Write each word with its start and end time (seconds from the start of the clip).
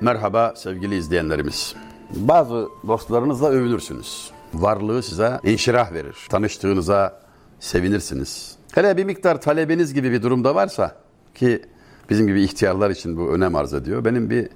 Merhaba 0.00 0.52
sevgili 0.56 0.96
izleyenlerimiz. 0.96 1.74
Bazı 2.10 2.68
dostlarınızla 2.86 3.48
övülürsünüz. 3.48 4.30
Varlığı 4.54 5.02
size 5.02 5.40
inşirah 5.44 5.92
verir. 5.92 6.16
Tanıştığınıza 6.30 7.20
sevinirsiniz. 7.60 8.56
Hele 8.74 8.96
bir 8.96 9.04
miktar 9.04 9.40
talebiniz 9.40 9.94
gibi 9.94 10.12
bir 10.12 10.22
durumda 10.22 10.54
varsa 10.54 10.96
ki 11.34 11.62
bizim 12.10 12.26
gibi 12.26 12.42
ihtiyarlar 12.42 12.90
için 12.90 13.16
bu 13.16 13.30
önem 13.30 13.56
arz 13.56 13.74
ediyor. 13.74 14.04
Benim 14.04 14.30
bir 14.30 14.48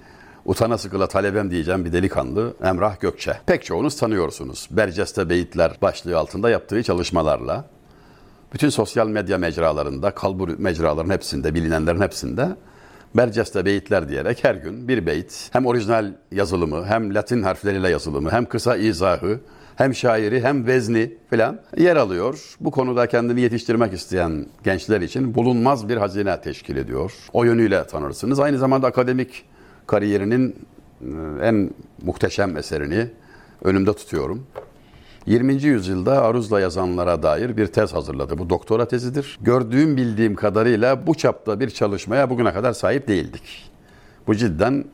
utana 0.44 0.78
sıkıla 0.78 1.06
talebem 1.06 1.50
diyeceğim 1.50 1.84
bir 1.84 1.92
delikanlı 1.92 2.54
Emrah 2.62 3.00
Gökçe. 3.00 3.38
Pek 3.46 3.64
çoğunuz 3.64 3.96
tanıyorsunuz. 3.96 4.68
Berceste 4.70 5.28
Beyitler 5.28 5.78
başlığı 5.82 6.18
altında 6.18 6.50
yaptığı 6.50 6.82
çalışmalarla 6.82 7.64
bütün 8.54 8.68
sosyal 8.68 9.08
medya 9.08 9.38
mecralarında, 9.38 10.10
kalbur 10.10 10.58
mecraların 10.58 11.10
hepsinde, 11.10 11.54
bilinenlerin 11.54 12.00
hepsinde 12.00 12.56
Berceste 13.14 13.64
beyitler 13.64 14.08
diyerek 14.08 14.44
her 14.44 14.54
gün 14.54 14.88
bir 14.88 15.06
beyit 15.06 15.48
hem 15.52 15.66
orijinal 15.66 16.12
yazılımı 16.30 16.86
hem 16.86 17.14
Latin 17.14 17.42
harfleriyle 17.42 17.88
yazılımı 17.88 18.30
hem 18.30 18.44
kısa 18.44 18.76
izahı 18.76 19.40
hem 19.76 19.94
şairi 19.94 20.42
hem 20.42 20.66
vezni 20.66 21.14
filan 21.30 21.60
yer 21.76 21.96
alıyor. 21.96 22.56
Bu 22.60 22.70
konuda 22.70 23.06
kendini 23.06 23.40
yetiştirmek 23.40 23.92
isteyen 23.92 24.46
gençler 24.64 25.00
için 25.00 25.34
bulunmaz 25.34 25.88
bir 25.88 25.96
hazine 25.96 26.40
teşkil 26.40 26.76
ediyor. 26.76 27.12
O 27.32 27.44
yönüyle 27.44 27.86
tanırsınız. 27.86 28.40
Aynı 28.40 28.58
zamanda 28.58 28.86
akademik 28.86 29.44
kariyerinin 29.86 30.56
e, 31.00 31.06
en 31.42 31.70
muhteşem 32.02 32.56
eserini 32.56 33.06
önümde 33.64 33.92
tutuyorum. 33.92 34.46
20. 35.26 35.62
yüzyılda 35.62 36.22
aruzla 36.22 36.60
yazanlara 36.60 37.22
dair 37.22 37.56
bir 37.56 37.66
tez 37.66 37.94
hazırladı. 37.94 38.38
Bu 38.38 38.50
doktora 38.50 38.88
tezidir. 38.88 39.38
Gördüğüm 39.40 39.96
bildiğim 39.96 40.34
kadarıyla 40.34 41.06
bu 41.06 41.14
çapta 41.14 41.60
bir 41.60 41.70
çalışmaya 41.70 42.30
bugüne 42.30 42.52
kadar 42.52 42.72
sahip 42.72 43.08
değildik. 43.08 43.70
Bu 44.26 44.34
cidden 44.34 44.84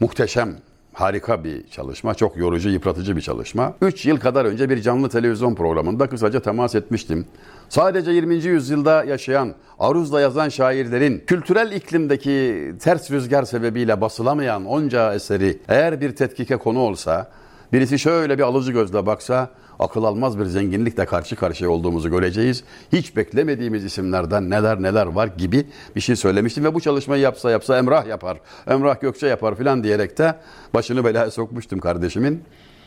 muhteşem, 0.00 0.56
harika 0.92 1.44
bir 1.44 1.68
çalışma. 1.68 2.14
Çok 2.14 2.36
yorucu, 2.36 2.68
yıpratıcı 2.68 3.16
bir 3.16 3.20
çalışma. 3.20 3.74
3 3.82 4.06
yıl 4.06 4.16
kadar 4.16 4.44
önce 4.44 4.70
bir 4.70 4.82
canlı 4.82 5.08
televizyon 5.08 5.54
programında 5.54 6.08
kısaca 6.08 6.40
temas 6.40 6.74
etmiştim. 6.74 7.26
Sadece 7.68 8.10
20. 8.10 8.34
yüzyılda 8.34 9.04
yaşayan, 9.04 9.54
aruzla 9.78 10.20
yazan 10.20 10.48
şairlerin 10.48 11.24
kültürel 11.26 11.72
iklimdeki 11.72 12.72
ters 12.80 13.10
rüzgar 13.10 13.42
sebebiyle 13.42 14.00
basılamayan 14.00 14.64
onca 14.64 15.14
eseri 15.14 15.58
eğer 15.68 16.00
bir 16.00 16.16
tetkike 16.16 16.56
konu 16.56 16.78
olsa 16.78 17.30
Birisi 17.76 17.98
şöyle 17.98 18.38
bir 18.38 18.42
alıcı 18.42 18.72
gözle 18.72 19.06
baksa 19.06 19.50
akıl 19.78 20.04
almaz 20.04 20.38
bir 20.38 20.44
zenginlikle 20.44 21.04
karşı 21.04 21.36
karşıya 21.36 21.70
olduğumuzu 21.70 22.10
göreceğiz. 22.10 22.64
Hiç 22.92 23.16
beklemediğimiz 23.16 23.84
isimlerden 23.84 24.50
neler 24.50 24.82
neler 24.82 25.06
var 25.06 25.26
gibi 25.26 25.66
bir 25.96 26.00
şey 26.00 26.16
söylemiştim 26.16 26.64
ve 26.64 26.74
bu 26.74 26.80
çalışmayı 26.80 27.22
yapsa 27.22 27.50
yapsa 27.50 27.78
Emrah 27.78 28.06
yapar, 28.06 28.38
Emrah 28.66 29.00
Gökçe 29.00 29.26
yapar 29.26 29.56
filan 29.56 29.84
diyerek 29.84 30.18
de 30.18 30.34
başını 30.74 31.04
belaya 31.04 31.30
sokmuştum 31.30 31.80
kardeşimin. 31.80 32.44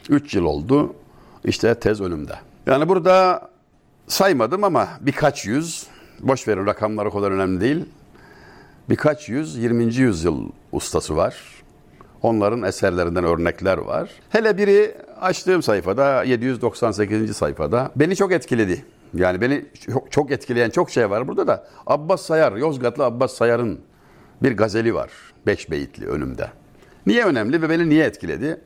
Üç 0.09 0.35
yıl 0.35 0.45
oldu 0.45 0.95
işte 1.45 1.75
tez 1.75 2.01
önümde. 2.01 2.33
Yani 2.65 2.89
burada 2.89 3.49
saymadım 4.07 4.63
ama 4.63 4.87
birkaç 5.01 5.45
yüz, 5.45 5.87
boş 6.19 6.47
verin 6.47 6.65
rakamlar 6.65 7.05
o 7.05 7.11
kadar 7.11 7.31
önemli 7.31 7.61
değil. 7.61 7.85
Birkaç 8.89 9.29
yüz 9.29 9.55
20. 9.55 9.95
yüzyıl 9.95 10.49
ustası 10.71 11.17
var 11.17 11.58
Onların 12.21 12.63
eserlerinden 12.63 13.23
örnekler 13.23 13.77
var. 13.77 14.09
Hele 14.29 14.57
biri 14.57 14.95
açtığım 15.21 15.63
sayfada 15.63 16.23
798. 16.23 17.37
sayfada 17.37 17.91
beni 17.95 18.15
çok 18.15 18.31
etkiledi. 18.31 18.85
Yani 19.13 19.41
beni 19.41 19.65
çok, 19.85 20.11
çok 20.11 20.31
etkileyen 20.31 20.69
çok 20.69 20.89
şey 20.89 21.09
var 21.09 21.27
burada 21.27 21.47
da. 21.47 21.67
Abbas 21.87 22.21
Sayar, 22.21 22.55
Yozgatlı 22.55 23.05
Abbas 23.05 23.33
Sayar'ın 23.33 23.79
bir 24.43 24.57
gazeli 24.57 24.93
var. 24.93 25.09
Beş 25.45 25.71
beyitli 25.71 26.07
önümde. 26.07 26.47
Niye 27.07 27.25
önemli 27.25 27.61
ve 27.61 27.69
beni 27.69 27.89
niye 27.89 28.05
etkiledi? 28.05 28.61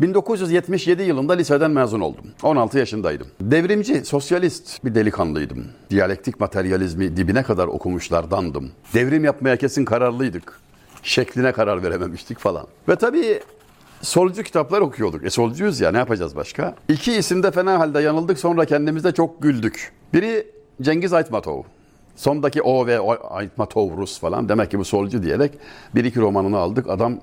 1977 0.00 1.02
yılında 1.02 1.32
liseden 1.32 1.70
mezun 1.70 2.00
oldum. 2.00 2.24
16 2.42 2.78
yaşındaydım. 2.78 3.26
Devrimci, 3.40 4.04
sosyalist 4.04 4.84
bir 4.84 4.94
delikanlıydım. 4.94 5.64
Diyalektik 5.90 6.40
materyalizmi 6.40 7.16
dibine 7.16 7.42
kadar 7.42 7.66
okumuşlardandım. 7.66 8.70
Devrim 8.94 9.24
yapmaya 9.24 9.56
kesin 9.56 9.84
kararlıydık 9.84 10.60
şekline 11.06 11.52
karar 11.52 11.82
verememiştik 11.82 12.38
falan. 12.38 12.66
Ve 12.88 12.96
tabii 12.96 13.40
solcu 14.02 14.42
kitaplar 14.42 14.80
okuyorduk. 14.80 15.24
E 15.24 15.30
solcuyuz 15.30 15.80
ya 15.80 15.90
ne 15.90 15.98
yapacağız 15.98 16.36
başka? 16.36 16.74
İki 16.88 17.12
isimde 17.12 17.50
fena 17.50 17.78
halde 17.78 18.00
yanıldık 18.00 18.38
sonra 18.38 18.64
kendimizde 18.64 19.12
çok 19.12 19.42
güldük. 19.42 19.92
Biri 20.14 20.46
Cengiz 20.82 21.12
Aytmatov. 21.12 21.62
Sondaki 22.16 22.62
O 22.62 22.86
ve 22.86 22.98
Aytmatov 23.30 23.96
Rus 23.96 24.20
falan. 24.20 24.48
Demek 24.48 24.70
ki 24.70 24.78
bu 24.78 24.84
solcu 24.84 25.22
diyerek 25.22 25.52
bir 25.94 26.04
iki 26.04 26.20
romanını 26.20 26.58
aldık. 26.58 26.90
Adam 26.90 27.20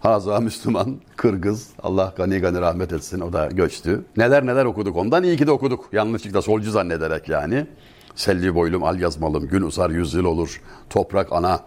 Haza 0.00 0.40
Müslüman, 0.40 0.96
Kırgız. 1.16 1.68
Allah 1.82 2.12
gani 2.16 2.38
gani 2.38 2.60
rahmet 2.60 2.92
etsin. 2.92 3.20
O 3.20 3.32
da 3.32 3.46
göçtü. 3.46 4.04
Neler 4.16 4.46
neler 4.46 4.64
okuduk 4.64 4.96
ondan. 4.96 5.24
iyi 5.24 5.36
ki 5.36 5.46
de 5.46 5.50
okuduk. 5.50 5.88
Yanlışlıkla 5.92 6.42
solcu 6.42 6.70
zannederek 6.70 7.28
yani. 7.28 7.66
Selvi 8.14 8.54
boylum, 8.54 8.84
al 8.84 9.00
yazmalım, 9.00 9.48
gün 9.48 9.62
uzar 9.62 9.90
yüzyıl 9.90 10.24
olur, 10.24 10.60
toprak 10.90 11.32
ana, 11.32 11.60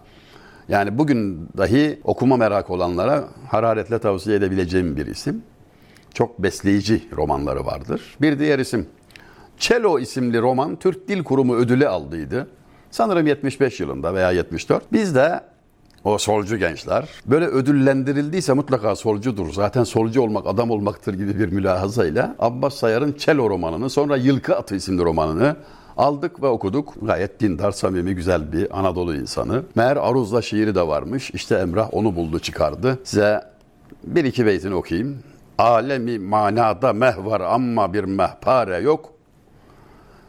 yani 0.70 0.98
bugün 0.98 1.50
dahi 1.58 2.00
okuma 2.04 2.38
merak 2.38 2.70
olanlara 2.70 3.28
hararetle 3.48 4.00
tavsiye 4.00 4.38
edebileceğim 4.38 4.98
bir 4.98 5.06
isim. 5.06 5.44
Çok 6.14 6.40
besleyici 6.44 7.04
romanları 7.18 7.66
vardır. 7.66 8.18
Bir 8.22 8.40
diğer 8.40 8.60
isim 8.60 8.88
Çelo 9.58 10.00
isimli 10.00 10.42
roman 10.42 10.76
Türk 10.76 11.08
Dil 11.08 11.24
Kurumu 11.24 11.56
ödülü 11.56 11.88
aldıydı. 11.88 12.48
Sanırım 12.92 13.28
75 13.28 13.80
yılında 13.80 14.14
veya 14.14 14.32
74. 14.32 14.94
Biz 14.94 15.16
de 15.16 15.42
o 16.04 16.18
solcu 16.18 16.58
gençler 16.58 17.10
böyle 17.26 17.46
ödüllendirildiyse 17.46 18.54
mutlaka 18.54 18.96
solcudur. 18.96 19.54
Zaten 19.54 19.84
solcu 19.84 20.22
olmak 20.22 20.48
adam 20.48 20.72
olmaktır 20.72 21.14
gibi 21.14 21.40
bir 21.40 21.52
mülahazayla 21.52 22.36
Abbas 22.40 22.76
Sayar'ın 22.76 23.14
Çelo 23.14 23.50
romanını 23.50 23.90
sonra 23.90 24.18
Yılkı 24.18 24.56
Atı 24.56 24.76
isimli 24.76 25.04
romanını 25.04 25.56
Aldık 25.98 26.44
ve 26.44 26.48
okuduk. 26.48 26.94
Gayet 27.02 27.40
dindar, 27.40 27.72
samimi, 27.72 28.16
güzel 28.16 28.52
bir 28.52 28.80
Anadolu 28.80 29.16
insanı. 29.16 29.64
Meğer 29.76 29.98
Aruz'la 29.98 30.42
şiiri 30.42 30.76
de 30.76 30.88
varmış. 30.88 31.32
İşte 31.32 31.56
Emrah 31.56 31.94
onu 31.94 32.16
buldu 32.16 32.40
çıkardı. 32.40 33.00
Size 33.04 33.44
bir 34.04 34.24
iki 34.24 34.46
beytini 34.46 34.76
okuyayım. 34.76 35.20
Alemi 35.58 36.20
manada 36.20 36.94
meh 36.94 37.26
var 37.26 37.42
ama 37.42 37.94
bir 37.94 38.04
mehpare 38.04 38.78
yok. 38.78 39.14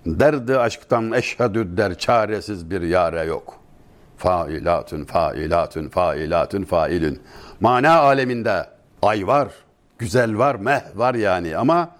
Derdi 0.06 0.58
aşktan 0.58 1.12
eşhedü 1.12 1.76
der 1.76 1.98
çaresiz 1.98 2.70
bir 2.70 2.82
yare 2.82 3.24
yok. 3.24 3.54
Failatün, 4.16 5.04
failatün, 5.04 5.88
failatün, 5.88 6.64
failün. 6.64 7.20
Mana 7.60 7.98
aleminde 7.98 8.66
ay 9.02 9.26
var, 9.26 9.48
güzel 9.98 10.38
var, 10.38 10.54
meh 10.54 10.82
var 10.94 11.14
yani 11.14 11.56
ama 11.56 11.90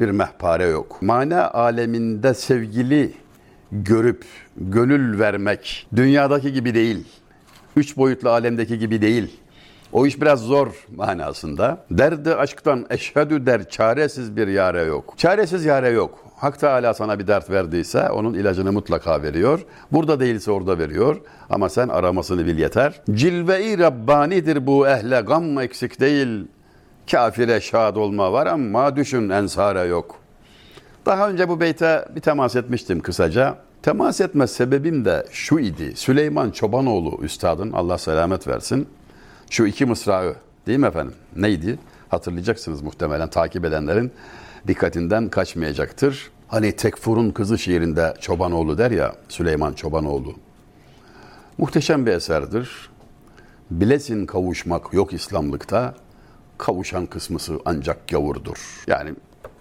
bir 0.00 0.10
mehpare 0.10 0.64
yok. 0.64 1.02
Mana 1.02 1.50
aleminde 1.50 2.34
sevgili 2.34 3.12
görüp 3.72 4.24
gönül 4.56 5.18
vermek 5.18 5.86
dünyadaki 5.96 6.52
gibi 6.52 6.74
değil. 6.74 7.04
Üç 7.76 7.96
boyutlu 7.96 8.30
alemdeki 8.30 8.78
gibi 8.78 9.02
değil. 9.02 9.40
O 9.92 10.06
iş 10.06 10.20
biraz 10.20 10.40
zor 10.40 10.86
manasında. 10.96 11.84
Derdi 11.90 12.34
aşktan 12.34 12.86
eşhedü 12.90 13.46
der 13.46 13.68
çaresiz 13.68 14.36
bir 14.36 14.48
yare 14.48 14.82
yok. 14.82 15.14
Çaresiz 15.16 15.64
yare 15.64 15.88
yok. 15.88 16.24
Hak 16.36 16.60
Teala 16.60 16.94
sana 16.94 17.18
bir 17.18 17.26
dert 17.26 17.50
verdiyse 17.50 18.10
onun 18.10 18.34
ilacını 18.34 18.72
mutlaka 18.72 19.22
veriyor. 19.22 19.60
Burada 19.92 20.20
değilse 20.20 20.50
orada 20.50 20.78
veriyor. 20.78 21.16
Ama 21.50 21.68
sen 21.68 21.88
aramasını 21.88 22.46
bil 22.46 22.58
yeter. 22.58 23.00
Cilve-i 23.10 23.78
Rabbani'dir 23.78 24.66
bu 24.66 24.88
ehle 24.88 25.20
gam 25.20 25.58
eksik 25.60 26.00
değil. 26.00 26.46
Kafire 27.10 27.60
şad 27.60 27.96
olma 27.96 28.32
var 28.32 28.46
ama 28.46 28.96
düşün 28.96 29.28
ensara 29.28 29.84
yok. 29.84 30.16
Daha 31.06 31.30
önce 31.30 31.48
bu 31.48 31.60
beyte 31.60 32.08
bir 32.16 32.20
temas 32.20 32.56
etmiştim 32.56 33.00
kısaca. 33.00 33.56
Temas 33.82 34.20
etme 34.20 34.46
sebebim 34.46 35.04
de 35.04 35.26
şu 35.30 35.58
idi. 35.58 35.96
Süleyman 35.96 36.50
Çobanoğlu 36.50 37.18
üstadın 37.22 37.72
Allah 37.72 37.98
selamet 37.98 38.48
versin. 38.48 38.88
Şu 39.50 39.66
iki 39.66 39.86
mısrağı 39.86 40.34
değil 40.66 40.78
mi 40.78 40.86
efendim? 40.86 41.14
Neydi? 41.36 41.78
Hatırlayacaksınız 42.08 42.82
muhtemelen 42.82 43.30
takip 43.30 43.64
edenlerin 43.64 44.12
dikkatinden 44.68 45.28
kaçmayacaktır. 45.28 46.30
Hani 46.48 46.76
Tekfur'un 46.76 47.30
kızı 47.30 47.58
şiirinde 47.58 48.14
Çobanoğlu 48.20 48.78
der 48.78 48.90
ya 48.90 49.14
Süleyman 49.28 49.72
Çobanoğlu. 49.72 50.34
Muhteşem 51.58 52.06
bir 52.06 52.12
eserdir. 52.12 52.90
Bilesin 53.70 54.26
kavuşmak 54.26 54.94
yok 54.94 55.12
İslamlıkta, 55.12 55.94
kavuşan 56.58 57.06
kısmısı 57.06 57.58
ancak 57.64 58.08
gavurdur. 58.08 58.84
Yani 58.86 59.14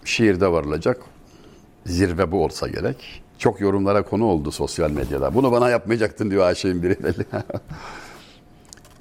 şiirde 0.05 0.51
varılacak 0.51 1.01
zirve 1.85 2.31
bu 2.31 2.43
olsa 2.43 2.67
gerek. 2.67 3.23
Çok 3.37 3.61
yorumlara 3.61 4.03
konu 4.03 4.25
oldu 4.25 4.51
sosyal 4.51 4.91
medyada. 4.91 5.33
Bunu 5.33 5.51
bana 5.51 5.69
yapmayacaktın 5.69 6.31
diyor 6.31 6.45
Ayşe'nin 6.45 6.83
biri 6.83 7.03
belli. 7.03 7.25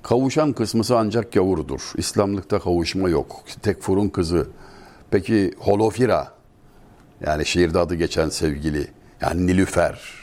Kavuşan 0.02 0.52
kısmısı 0.52 0.98
ancak 0.98 1.32
gavurdur. 1.32 1.80
İslamlıkta 1.96 2.58
kavuşma 2.58 3.08
yok. 3.08 3.42
Tekfur'un 3.62 4.08
kızı. 4.08 4.48
Peki 5.10 5.54
Holofira 5.58 6.32
yani 7.26 7.46
şiirde 7.46 7.78
adı 7.78 7.94
geçen 7.94 8.28
sevgili 8.28 8.86
yani 9.20 9.46
Nilüfer. 9.46 10.20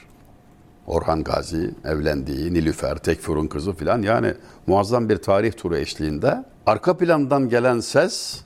Orhan 0.88 1.24
Gazi 1.24 1.72
evlendiği 1.86 2.54
Nilüfer, 2.54 2.98
Tekfur'un 2.98 3.48
kızı 3.48 3.74
filan 3.74 4.02
yani 4.02 4.34
muazzam 4.68 5.10
bir 5.10 5.18
tarih 5.18 5.52
turu 5.58 5.78
eşliğinde 5.78 6.44
arka 6.68 6.98
plandan 6.98 7.50
gelen 7.50 7.80
ses 7.80 8.42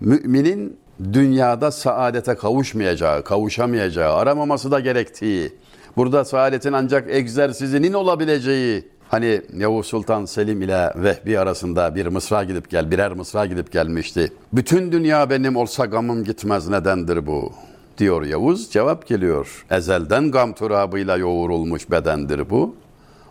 müminin 0.00 0.76
dünyada 1.12 1.70
saadete 1.70 2.34
kavuşmayacağı, 2.34 3.24
kavuşamayacağı, 3.24 4.14
aramaması 4.14 4.70
da 4.70 4.80
gerektiği, 4.80 5.52
burada 5.96 6.24
saadetin 6.24 6.72
ancak 6.72 7.10
egzersizinin 7.10 7.92
olabileceği, 7.92 8.88
hani 9.08 9.42
Yavuz 9.56 9.86
Sultan 9.86 10.24
Selim 10.24 10.62
ile 10.62 10.92
Vehbi 10.96 11.38
arasında 11.38 11.94
bir 11.94 12.06
mısra 12.06 12.44
gidip 12.44 12.70
gel, 12.70 12.90
birer 12.90 13.12
mısra 13.12 13.46
gidip 13.46 13.72
gelmişti. 13.72 14.32
Bütün 14.52 14.92
dünya 14.92 15.30
benim 15.30 15.56
olsa 15.56 15.84
gamım 15.84 16.24
gitmez 16.24 16.68
nedendir 16.68 17.26
bu? 17.26 17.52
diyor 17.98 18.22
Yavuz. 18.22 18.70
Cevap 18.70 19.06
geliyor. 19.06 19.66
Ezelden 19.70 20.30
gam 20.30 20.52
turabıyla 20.52 21.16
yoğurulmuş 21.16 21.90
bedendir 21.90 22.50
bu. 22.50 22.74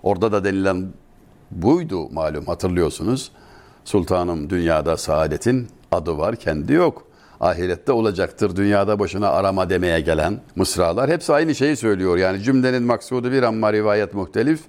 Orada 0.04 0.32
da 0.32 0.44
denilen 0.44 0.88
buydu 1.52 2.10
malum 2.10 2.46
hatırlıyorsunuz. 2.46 3.32
Sultanım 3.88 4.50
dünyada 4.50 4.98
saadetin 4.98 5.68
adı 5.92 6.18
var 6.18 6.36
kendi 6.36 6.74
yok. 6.74 7.04
Ahirette 7.40 7.92
olacaktır 7.92 8.56
dünyada 8.56 9.00
başına 9.00 9.30
arama 9.30 9.70
demeye 9.70 10.02
gelen 10.02 10.42
mısralar 10.56 11.10
hepsi 11.10 11.34
aynı 11.34 11.56
şeyi 11.56 11.76
söylüyor. 11.76 12.18
Yani 12.18 12.44
cümlenin 12.44 12.84
maksudu 12.84 13.32
bir 13.32 13.44
ama 13.44 13.74
rivayet 13.74 14.14
muhtelif. 14.14 14.60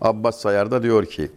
Abbas 0.00 0.40
Sayar 0.40 0.70
da 0.70 0.82
diyor 0.82 1.06
ki 1.06 1.30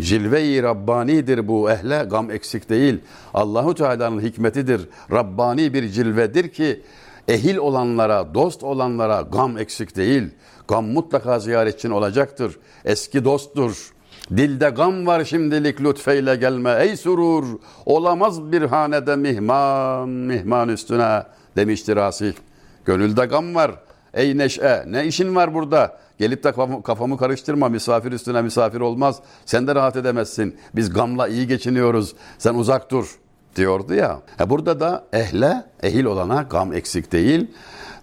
Cilve-i 0.00 0.62
Rabbani'dir 0.62 1.48
bu 1.48 1.70
ehle 1.70 2.06
gam 2.10 2.30
eksik 2.30 2.70
değil. 2.70 3.00
Allahu 3.34 3.74
Teala'nın 3.74 4.20
hikmetidir. 4.20 4.88
Rabbani 5.12 5.74
bir 5.74 5.88
cilvedir 5.88 6.48
ki 6.48 6.82
ehil 7.28 7.56
olanlara, 7.56 8.34
dost 8.34 8.62
olanlara 8.62 9.20
gam 9.20 9.58
eksik 9.58 9.96
değil. 9.96 10.30
Gam 10.68 10.86
mutlaka 10.86 11.38
ziyaretçin 11.38 11.90
olacaktır. 11.90 12.58
Eski 12.84 13.24
dosttur. 13.24 13.92
Dilde 14.36 14.68
gam 14.70 15.06
var 15.06 15.24
şimdilik 15.24 15.80
lütfeyle 15.80 16.36
gelme 16.36 16.76
ey 16.80 16.96
surur. 16.96 17.44
Olamaz 17.86 18.52
bir 18.52 18.62
hanede 18.62 19.16
mihman, 19.16 20.08
mihman 20.08 20.68
üstüne 20.68 21.22
demiştir 21.56 21.96
Asif. 21.96 22.36
Gönülde 22.84 23.26
gam 23.26 23.54
var. 23.54 23.70
Ey 24.14 24.38
neşe 24.38 24.84
ne 24.86 25.06
işin 25.06 25.34
var 25.34 25.54
burada? 25.54 25.98
Gelip 26.18 26.44
de 26.44 26.52
kafamı 26.82 27.18
karıştırma 27.18 27.68
misafir 27.68 28.12
üstüne 28.12 28.42
misafir 28.42 28.80
olmaz. 28.80 29.20
Sen 29.46 29.66
de 29.66 29.74
rahat 29.74 29.96
edemezsin. 29.96 30.56
Biz 30.76 30.92
gamla 30.92 31.28
iyi 31.28 31.46
geçiniyoruz. 31.46 32.14
Sen 32.38 32.54
uzak 32.54 32.90
dur 32.90 33.18
diyordu 33.56 33.94
ya. 33.94 34.20
E 34.40 34.50
burada 34.50 34.80
da 34.80 35.04
ehle, 35.12 35.64
ehil 35.82 36.04
olana 36.04 36.42
gam 36.42 36.72
eksik 36.72 37.12
değil 37.12 37.50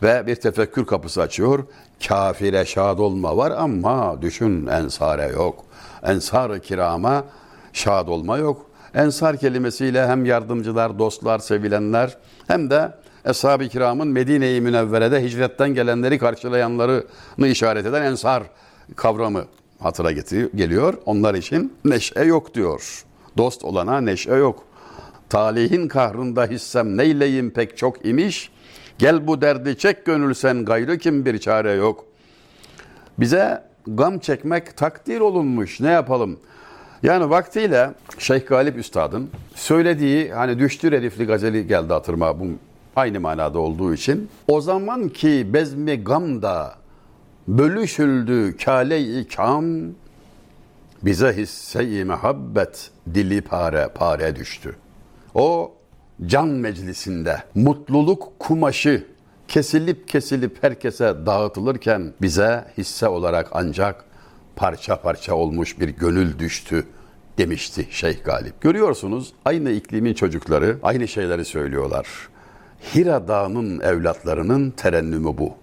ve 0.03 0.27
bir 0.27 0.35
tefekkür 0.35 0.85
kapısı 0.85 1.21
açıyor. 1.21 1.63
Kafire 2.07 2.65
şad 2.65 2.99
olma 2.99 3.37
var 3.37 3.51
ama 3.51 4.21
düşün 4.21 4.67
ensare 4.67 5.27
yok. 5.27 5.65
Ensar-ı 6.03 6.59
kirama 6.59 7.23
şad 7.73 8.07
olma 8.07 8.37
yok. 8.37 8.65
Ensar 8.93 9.37
kelimesiyle 9.37 10.07
hem 10.07 10.25
yardımcılar, 10.25 10.99
dostlar, 10.99 11.39
sevilenler 11.39 12.17
hem 12.47 12.69
de 12.69 12.91
Eshab-ı 13.25 13.67
kiramın 13.67 14.07
Medine-i 14.07 14.61
Münevvere'de 14.61 15.23
hicretten 15.23 15.69
gelenleri 15.69 16.19
karşılayanlarını 16.19 17.47
işaret 17.47 17.85
eden 17.85 18.01
ensar 18.01 18.43
kavramı 18.95 19.45
hatıra 19.79 20.11
geliyor. 20.55 20.93
Onlar 21.05 21.35
için 21.35 21.73
neşe 21.85 22.23
yok 22.23 22.53
diyor. 22.53 23.05
Dost 23.37 23.65
olana 23.65 24.01
neşe 24.01 24.33
yok. 24.33 24.63
Talihin 25.29 25.87
kahrında 25.87 26.45
hissem 26.45 26.97
neyleyim 26.97 27.51
pek 27.51 27.77
çok 27.77 28.05
imiş. 28.05 28.51
Gel 28.97 29.27
bu 29.27 29.41
derdi 29.41 29.77
çek 29.77 30.05
gönül 30.05 30.63
gayrı 30.65 30.97
kim 30.97 31.25
bir 31.25 31.37
çare 31.37 31.71
yok. 31.71 32.05
Bize 33.19 33.63
gam 33.87 34.19
çekmek 34.19 34.77
takdir 34.77 35.19
olunmuş. 35.19 35.79
Ne 35.79 35.91
yapalım? 35.91 36.39
Yani 37.03 37.29
vaktiyle 37.29 37.91
Şeyh 38.19 38.47
Galip 38.47 38.77
Üstad'ın 38.77 39.29
söylediği 39.55 40.33
hani 40.33 40.59
düştü 40.59 40.91
redifli 40.91 41.25
gazeli 41.25 41.67
geldi 41.67 41.93
hatırıma 41.93 42.39
bu 42.39 42.45
aynı 42.95 43.19
manada 43.19 43.59
olduğu 43.59 43.93
için. 43.93 44.29
O 44.47 44.61
zaman 44.61 45.09
ki 45.09 45.53
bezmi 45.53 46.03
gamda 46.03 46.75
bölüşüldü 47.47 48.57
kale-i 48.57 49.27
kam 49.27 49.65
bize 51.03 51.33
hisse-i 51.33 52.05
mehabbet 52.05 52.91
dili 53.13 53.41
pare 53.41 53.89
pare 53.95 54.35
düştü. 54.35 54.75
O 55.33 55.74
can 56.25 56.47
meclisinde 56.47 57.43
mutluluk 57.55 58.39
kumaşı 58.39 59.05
kesilip 59.47 60.07
kesilip 60.07 60.63
herkese 60.63 61.15
dağıtılırken 61.25 62.13
bize 62.21 62.65
hisse 62.77 63.07
olarak 63.07 63.49
ancak 63.51 64.05
parça 64.55 65.01
parça 65.01 65.35
olmuş 65.35 65.79
bir 65.79 65.89
gönül 65.89 66.39
düştü 66.39 66.85
demişti 67.37 67.87
Şeyh 67.91 68.23
Galip. 68.23 68.61
Görüyorsunuz 68.61 69.33
aynı 69.45 69.71
iklimin 69.71 70.13
çocukları 70.13 70.77
aynı 70.83 71.07
şeyleri 71.07 71.45
söylüyorlar. 71.45 72.07
Hira 72.95 73.27
Dağı'nın 73.27 73.79
evlatlarının 73.79 74.71
terennümü 74.71 75.37
bu. 75.37 75.53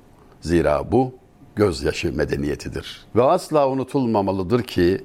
Zira 0.40 0.93
bu 0.93 1.14
gözyaşı 1.56 2.12
medeniyetidir. 2.12 3.06
Ve 3.16 3.22
asla 3.22 3.69
unutulmamalıdır 3.69 4.62
ki 4.62 5.05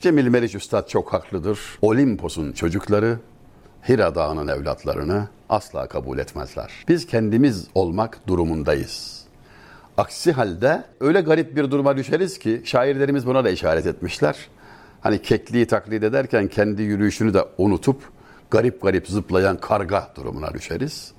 Cemil 0.00 0.28
Meriç 0.28 0.54
Üstad 0.54 0.88
çok 0.88 1.12
haklıdır. 1.12 1.58
Olimpos'un 1.82 2.52
çocukları 2.52 3.18
Hira 3.88 4.14
Dağı'nın 4.14 4.48
evlatlarını 4.48 5.28
asla 5.48 5.86
kabul 5.88 6.18
etmezler. 6.18 6.70
Biz 6.88 7.06
kendimiz 7.06 7.66
olmak 7.74 8.28
durumundayız. 8.28 9.24
Aksi 9.96 10.32
halde 10.32 10.84
öyle 11.00 11.20
garip 11.20 11.56
bir 11.56 11.70
duruma 11.70 11.96
düşeriz 11.96 12.38
ki 12.38 12.62
şairlerimiz 12.64 13.26
buna 13.26 13.44
da 13.44 13.50
işaret 13.50 13.86
etmişler. 13.86 14.36
Hani 15.00 15.22
kekliği 15.22 15.66
taklit 15.66 16.02
ederken 16.02 16.48
kendi 16.48 16.82
yürüyüşünü 16.82 17.34
de 17.34 17.44
unutup 17.58 18.02
garip 18.50 18.82
garip 18.82 19.08
zıplayan 19.08 19.56
karga 19.56 20.12
durumuna 20.16 20.54
düşeriz. 20.54 21.12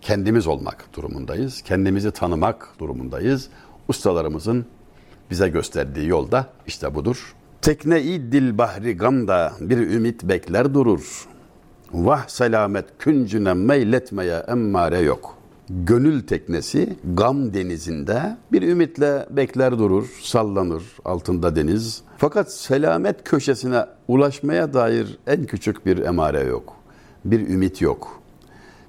Kendimiz 0.00 0.46
olmak 0.46 0.84
durumundayız. 0.96 1.62
Kendimizi 1.62 2.10
tanımak 2.10 2.68
durumundayız. 2.78 3.48
Ustalarımızın 3.88 4.66
bize 5.30 5.48
gösterdiği 5.48 6.06
yolda 6.06 6.46
işte 6.66 6.94
budur. 6.94 7.34
Tekne-i 7.62 8.32
dil 8.32 8.58
bahri 8.58 8.96
gamda 8.96 9.52
bir 9.60 9.78
ümit 9.78 10.24
bekler 10.24 10.74
durur. 10.74 11.28
Vah 11.92 12.28
selamet 12.28 12.84
küncüne 12.98 13.54
meyletmeye 13.54 14.44
emmare 14.48 14.98
yok. 14.98 15.34
Gönül 15.70 16.26
teknesi 16.26 16.96
gam 17.14 17.54
denizinde 17.54 18.36
bir 18.52 18.62
ümitle 18.62 19.26
bekler 19.30 19.78
durur, 19.78 20.20
sallanır 20.22 20.82
altında 21.04 21.56
deniz. 21.56 22.02
Fakat 22.16 22.52
selamet 22.52 23.24
köşesine 23.24 23.86
ulaşmaya 24.08 24.74
dair 24.74 25.18
en 25.26 25.44
küçük 25.44 25.86
bir 25.86 25.98
emare 25.98 26.40
yok. 26.40 26.76
Bir 27.24 27.48
ümit 27.48 27.80
yok. 27.80 28.20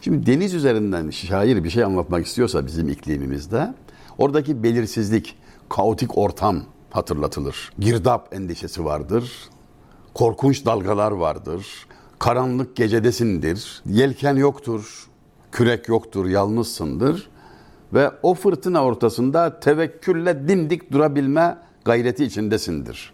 Şimdi 0.01 0.25
deniz 0.25 0.53
üzerinden 0.53 1.09
şair 1.09 1.63
bir 1.63 1.69
şey 1.69 1.83
anlatmak 1.83 2.25
istiyorsa 2.25 2.65
bizim 2.65 2.89
iklimimizde 2.89 3.73
oradaki 4.17 4.63
belirsizlik, 4.63 5.37
kaotik 5.69 6.17
ortam 6.17 6.63
hatırlatılır. 6.91 7.71
Girdap 7.79 8.35
endişesi 8.35 8.85
vardır. 8.85 9.31
Korkunç 10.13 10.65
dalgalar 10.65 11.11
vardır. 11.11 11.87
Karanlık 12.19 12.75
gecedesindir. 12.75 13.81
Yelken 13.85 14.35
yoktur. 14.35 15.09
Kürek 15.51 15.87
yoktur, 15.87 16.25
yalnızsındır. 16.25 17.29
Ve 17.93 18.11
o 18.23 18.33
fırtına 18.33 18.83
ortasında 18.83 19.59
tevekkülle 19.59 20.47
dimdik 20.47 20.91
durabilme 20.91 21.57
gayreti 21.85 22.25
içindesindir. 22.25 23.13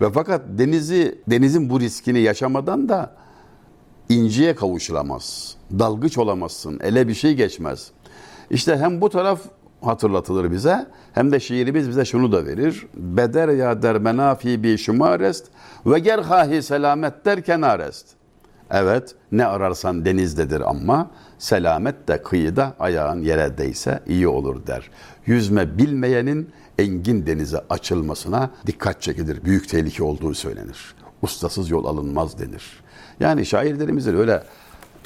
Ve 0.00 0.12
fakat 0.12 0.42
denizi 0.48 1.18
denizin 1.30 1.70
bu 1.70 1.80
riskini 1.80 2.20
yaşamadan 2.20 2.88
da 2.88 3.16
inciye 4.08 4.54
kavuşulamaz. 4.54 5.56
Dalgıç 5.78 6.18
olamazsın. 6.18 6.80
Ele 6.80 7.08
bir 7.08 7.14
şey 7.14 7.34
geçmez. 7.34 7.90
İşte 8.50 8.76
hem 8.76 9.00
bu 9.00 9.10
taraf 9.10 9.40
hatırlatılır 9.80 10.52
bize 10.52 10.86
hem 11.12 11.32
de 11.32 11.40
şiirimiz 11.40 11.88
bize 11.88 12.04
şunu 12.04 12.32
da 12.32 12.46
verir. 12.46 12.86
Beder 12.94 13.48
ya 13.48 13.82
dermena 13.82 14.34
fi 14.34 14.62
bi 14.62 14.78
şumarest 14.78 15.46
ve 15.86 15.98
gerhahi 15.98 16.62
selamet 16.62 17.24
der 17.24 17.42
kenarest. 17.42 18.06
Evet 18.70 19.14
ne 19.32 19.46
ararsan 19.46 20.04
denizdedir 20.04 20.60
ama 20.70 21.10
selamet 21.38 22.08
de 22.08 22.22
kıyıda 22.22 22.74
ayağın 22.78 23.22
yere 23.22 23.58
değse 23.58 24.00
iyi 24.06 24.28
olur 24.28 24.66
der. 24.66 24.90
Yüzme 25.26 25.78
bilmeyenin 25.78 26.50
engin 26.78 27.26
denize 27.26 27.64
açılmasına 27.70 28.50
dikkat 28.66 29.02
çekilir. 29.02 29.44
Büyük 29.44 29.68
tehlike 29.68 30.02
olduğu 30.02 30.34
söylenir. 30.34 30.94
Ustasız 31.22 31.70
yol 31.70 31.84
alınmaz 31.84 32.38
denir. 32.38 32.82
Yani 33.20 33.46
şairlerimizin 33.46 34.16
öyle 34.16 34.42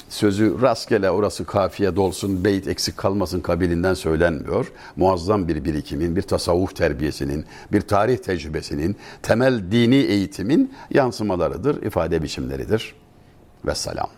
sözü 0.09 0.63
rastgele 0.63 1.11
orası 1.11 1.45
kafiye 1.45 1.97
dolsun, 1.97 2.45
beyt 2.45 2.69
eksik 2.69 2.97
kalmasın 2.97 3.41
kabilinden 3.41 3.95
söylenmiyor. 3.95 4.73
Muazzam 4.97 5.49
bir 5.49 5.65
birikimin, 5.65 6.17
bir 6.17 6.23
tasavvuf 6.23 6.77
terbiyesinin, 6.77 7.45
bir 7.73 7.81
tarih 7.81 8.19
tecrübesinin, 8.19 8.97
temel 9.23 9.73
dini 9.73 9.97
eğitimin 9.97 10.73
yansımalarıdır, 10.91 11.83
ifade 11.83 12.23
biçimleridir. 12.23 12.95
Vesselam. 13.63 14.09